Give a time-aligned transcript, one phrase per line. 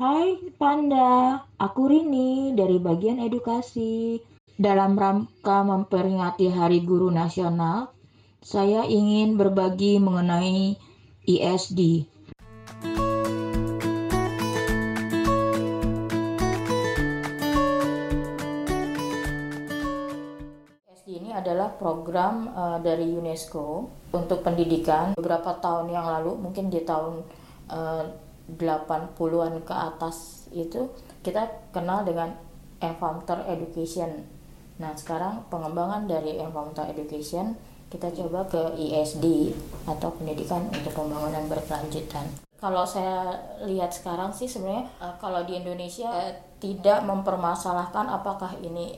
[0.00, 4.16] Hai Panda, aku Rini dari bagian edukasi.
[4.56, 7.92] Dalam rangka memperingati Hari Guru Nasional,
[8.40, 10.80] saya ingin berbagi mengenai
[11.28, 12.08] ISD.
[20.88, 25.12] ISD ini adalah program uh, dari UNESCO untuk pendidikan.
[25.12, 27.20] Beberapa tahun yang lalu, mungkin di tahun
[27.68, 30.90] uh, 80-an ke atas itu
[31.22, 32.34] kita kenal dengan
[32.80, 34.24] environmental education.
[34.80, 37.54] Nah, sekarang pengembangan dari environmental education
[37.90, 39.50] kita coba ke ISD
[39.84, 42.22] atau pendidikan untuk pembangunan berkelanjutan.
[42.56, 43.34] Kalau saya
[43.66, 46.32] lihat sekarang sih sebenarnya uh, kalau di Indonesia uh,
[46.62, 48.94] tidak mempermasalahkan apakah ini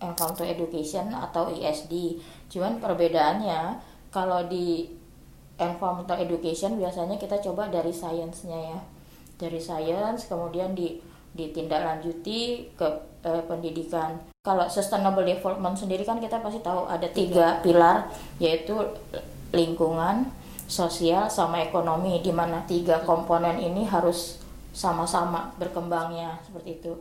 [0.00, 2.16] environmental education atau ISD.
[2.48, 4.88] Cuman perbedaannya kalau di
[5.60, 8.80] environmental education biasanya kita coba dari sainsnya ya.
[9.36, 11.00] Dari sains kemudian di
[11.30, 12.88] ditindaklanjuti ke
[13.22, 14.18] eh, pendidikan.
[14.42, 18.08] Kalau sustainable development sendiri kan kita pasti tahu ada tiga pilar
[18.42, 18.74] yaitu
[19.54, 20.26] lingkungan,
[20.70, 24.38] sosial sama ekonomi di mana tiga komponen ini harus
[24.70, 26.92] sama-sama berkembangnya seperti itu.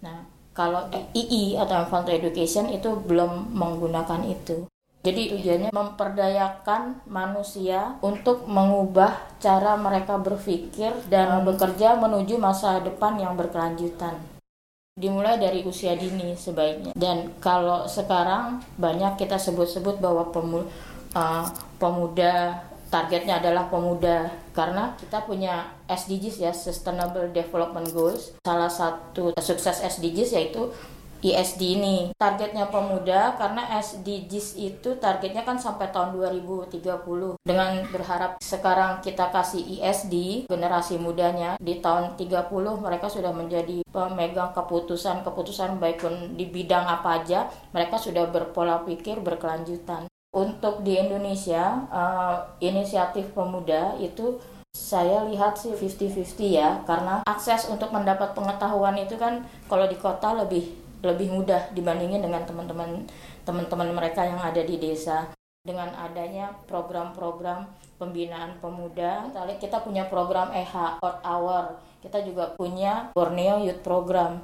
[0.00, 0.24] Nah,
[0.56, 4.64] kalau II atau environmental education itu belum menggunakan itu.
[5.06, 13.38] Jadi tujuannya memperdayakan manusia untuk mengubah cara mereka berpikir dan bekerja menuju masa depan yang
[13.38, 14.18] berkelanjutan.
[14.98, 16.90] Dimulai dari usia dini sebaiknya.
[16.98, 20.66] Dan kalau sekarang banyak kita sebut-sebut bahwa pemu,
[21.14, 21.46] uh,
[21.78, 28.34] pemuda targetnya adalah pemuda karena kita punya SDGs ya Sustainable Development Goals.
[28.42, 30.74] Salah satu sukses SDGs yaitu
[31.22, 31.96] ISD ini.
[32.14, 36.78] Targetnya pemuda karena SDGs itu targetnya kan sampai tahun 2030
[37.42, 44.54] dengan berharap sekarang kita kasih ISD generasi mudanya di tahun 30 mereka sudah menjadi pemegang
[44.54, 50.06] keputusan-keputusan baik pun di bidang apa aja mereka sudah berpola pikir berkelanjutan.
[50.28, 54.36] Untuk di Indonesia uh, inisiatif pemuda itu
[54.76, 60.36] saya lihat sih 50-50 ya karena akses untuk mendapat pengetahuan itu kan kalau di kota
[60.36, 63.06] lebih lebih mudah dibandingin dengan teman-teman
[63.46, 65.30] teman-teman mereka yang ada di desa.
[65.66, 67.66] Dengan adanya program-program
[68.00, 74.42] pembinaan pemuda kita kita punya program EH Earth Hour kita juga punya Borneo Youth Program.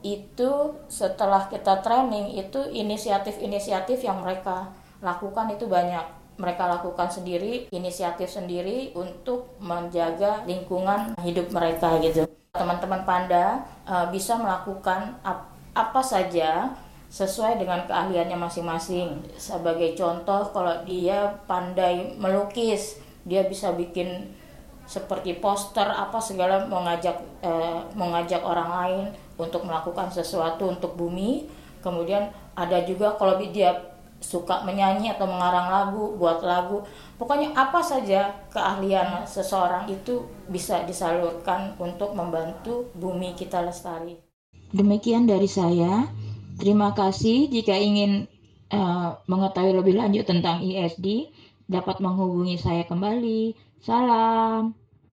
[0.00, 6.20] Itu setelah kita training itu inisiatif-inisiatif yang mereka lakukan itu banyak.
[6.40, 12.24] Mereka lakukan sendiri inisiatif sendiri untuk menjaga lingkungan hidup mereka gitu.
[12.56, 15.20] Teman-teman panda uh, bisa melakukan
[15.74, 16.74] apa saja
[17.10, 19.18] sesuai dengan keahliannya masing-masing.
[19.34, 24.30] Sebagai contoh, kalau dia pandai melukis, dia bisa bikin
[24.86, 27.14] seperti poster apa segala mengajak
[27.46, 29.04] eh, mengajak orang lain
[29.38, 31.46] untuk melakukan sesuatu untuk bumi.
[31.82, 33.74] Kemudian ada juga kalau dia
[34.20, 36.84] suka menyanyi atau mengarang lagu, buat lagu.
[37.16, 44.29] Pokoknya apa saja keahlian seseorang itu bisa disalurkan untuk membantu bumi kita lestari.
[44.70, 46.06] Demikian dari saya.
[46.60, 47.50] Terima kasih.
[47.50, 48.30] Jika ingin
[48.70, 51.30] uh, mengetahui lebih lanjut tentang ISD,
[51.66, 53.54] dapat menghubungi saya kembali.
[53.82, 54.76] Salam.